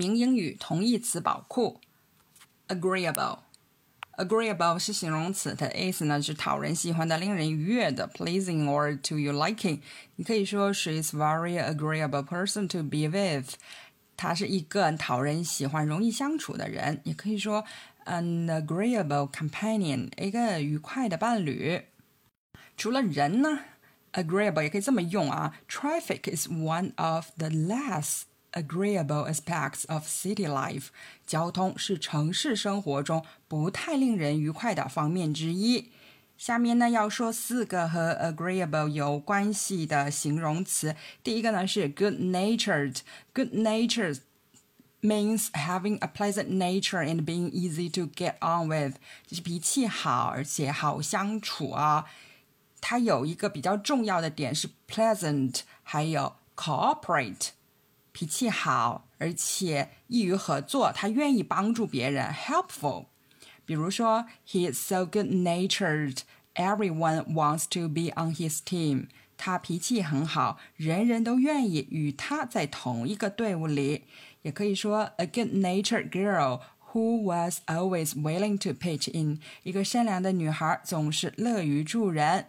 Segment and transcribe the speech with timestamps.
[0.00, 1.80] 名英语同义词宝库，
[2.68, 9.80] agreeable。agreeable 是形容词，它的意思呢是讨人喜欢的、令人愉悦的，pleasing or to your liking。
[10.16, 13.54] 你可以说 she is very agreeable person to be with。
[14.16, 17.00] 她是一个讨人喜欢、容易相处的人。
[17.04, 17.64] 也可以说
[18.04, 21.82] an agreeable companion，一个愉快的伴侣。
[22.76, 23.60] 除了人呢，
[24.12, 25.58] agreeable 也可以这么用啊。
[25.68, 28.22] Traffic is one of the less
[28.53, 30.87] agreeable aspects of city life。
[31.25, 35.91] 交通是城市生活中不太令人愉快的方面之一。
[36.37, 40.95] 下面呢要说四个和 agreeable 有关系的形容词。
[41.23, 43.01] 第一个呢是 good natured。
[43.33, 44.19] good natured
[45.01, 48.95] means having a pleasant nature and being easy to get on with，
[49.27, 52.05] 就是脾气好而且好相处啊。
[52.81, 57.49] 它有一个比较重要的点是 pleasant，还有 cooperate。
[58.11, 63.05] 脾气好，而且易于合作，他愿意帮助别人，helpful。
[63.65, 66.19] 比如说，He is so good-natured,
[66.55, 69.07] everyone wants to be on his team。
[69.37, 74.03] 他脾气很好，人人都愿意与他在同一个队伍里。
[74.41, 79.39] 也可以说，a good-natured girl who was always willing to pitch in。
[79.63, 82.47] 一个善良的女孩总是乐于助人。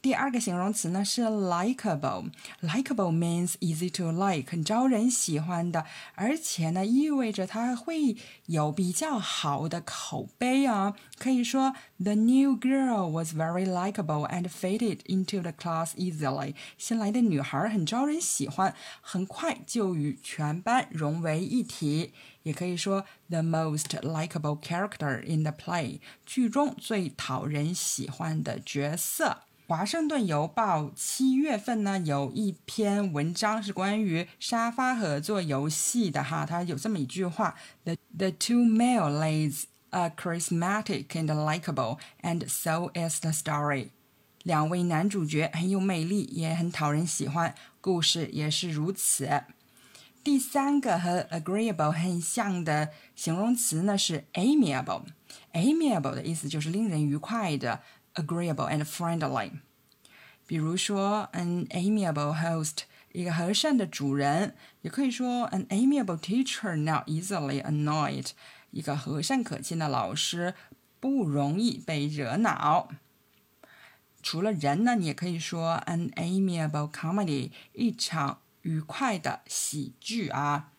[0.00, 2.30] 第二个形容词呢是 likable。
[2.62, 10.94] likable means easy to like，很招人喜欢的，而且呢意味着它会有比较好的口碑啊。
[11.18, 16.54] 可以说，the new girl was very likable and fitted into the class easily。
[16.76, 22.12] 新来的女孩很招人喜欢，很快就与全班融为一体。
[22.44, 29.42] 也可以说，the most likable character in the play，剧中最讨人喜欢的角色。
[29.68, 43.90] 华盛顿邮报七月份呢有一篇文章是关于沙发合作游戏的哈，它有这么一句话：the the two male leads are charismatic and likable, and so is the story。
[44.42, 49.28] 两位男主角很有魅力，也很讨人喜欢，故事也是如此。
[50.24, 55.02] 第三个和 agreeable 很像的形容词呢是 amiable。
[55.52, 57.82] amiable 的意思就是令人愉快的。
[58.17, 59.51] agreeable and friendly。
[60.45, 62.79] 比如说，an amiable host，
[63.11, 68.31] 一个和善的主人，也可以说 an amiable teacher not easily annoyed，
[68.71, 70.53] 一个和善可亲的老师，
[70.99, 72.89] 不容易被惹恼。
[74.21, 80.71] 除了人呢，你也可以说 an amiable comedy，一场愉快的喜剧啊。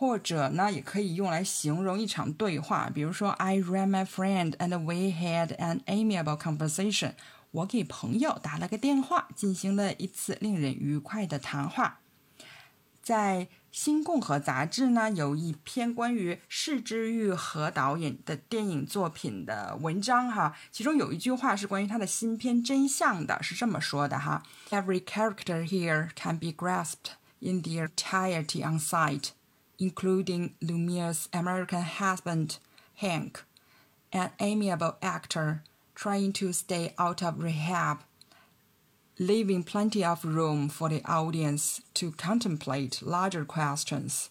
[0.00, 7.12] 或者呢，也可以用来形容一场对话，比如说，I ran my friend and we had an amiable conversation。
[7.50, 12.00] 我给朋友打了个电话，进行了一次令人愉快的谈话。
[13.02, 29.32] 在《新共和》杂志呢，有一篇关于市之愈和导演的电影作品的文章哈，其中有一句话是关于他的新片《真相》的，是这么说的哈：Every character here can be grasped in their entirety on sight。
[29.79, 32.57] including Lumiere's American husband,
[32.95, 33.43] Hank,
[34.11, 35.63] an amiable actor
[35.93, 37.99] trying to stay out of rehab,
[39.17, 44.27] leaving plenty of room for the audience to contemplate larger questions.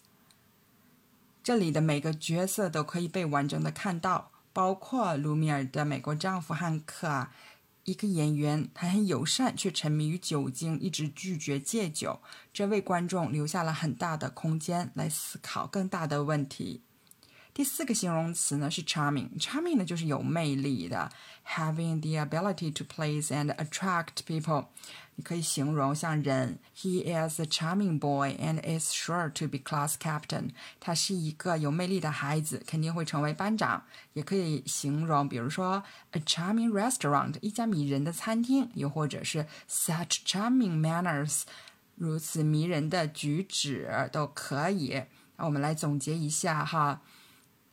[1.43, 7.31] 这里的每个角色都可以被完整的看到，包括卢米尔的美国丈夫汉克啊，
[7.84, 12.20] 一个演员，他很友善，却沉迷于酒精，一直拒绝戒酒，
[12.52, 16.82] 这为观众留下了很大的空间来思考更大的问题。
[17.52, 21.10] 第四个形容词呢是 charming，charming 呢就是有魅力的
[21.46, 24.66] ，having the ability to please and attract people。
[25.16, 30.50] 你可以形容像人，He is a charming boy and is sure to be class captain。
[30.78, 33.84] 他是一个有魅力的孩子，肯定会成为班长。
[34.14, 41.42] 也可以形容，比如说 a charming restaurant，一家迷人的餐厅，又或者是 such charming manners，
[41.96, 45.02] 如此迷人的举止都可以。
[45.36, 47.02] 那我们来总结一下哈。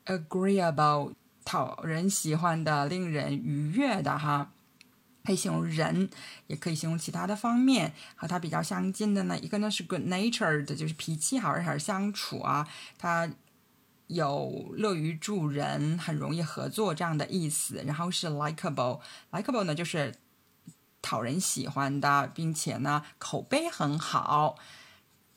[0.07, 1.13] Agreeable
[1.45, 4.51] 讨人喜欢的、令人愉悦的哈，
[5.23, 6.09] 可以形容人，
[6.47, 7.93] 也可以形容其他的方面。
[8.15, 12.67] 和它比较相近的呢，一个呢是 good natured，就是脾气好，而且相处啊，
[12.97, 13.29] 他
[14.07, 17.83] 有乐于助人，很容易合作这样的意思。
[17.85, 20.15] 然后是 likable，likable 呢就是
[21.01, 24.57] 讨人喜欢的，并且呢口碑很好。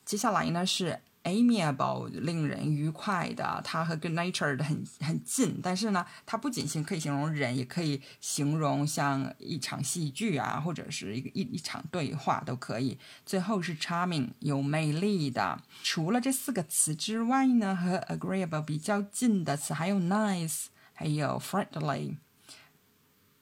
[0.04, 1.00] 接下来呢是
[1.30, 5.60] amiable 令人愉快的，它和 good natured 很很近。
[5.62, 12.98] 但是呢，它不仅形可以形容人，也可以形容像一场戏剧啊，或者是一个一一场对话都可以。
[13.24, 15.62] 最后是 charming 有魅力的。
[15.82, 22.16] 除了这四个词之外呢，和 agreeable 比较近的词还有 nice，还有 friendly。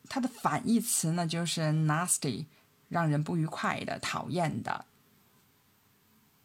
[0.09, 2.47] 它的反义词呢就是 nasty，
[2.89, 4.87] 让人不愉快的、讨厌的。